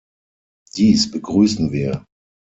[0.77, 2.05] Dies begrüßen wir.